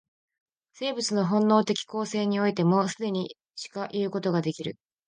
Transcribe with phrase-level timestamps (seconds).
[0.73, 4.77] 生物の本能的形成においても、既にしかいうことができる。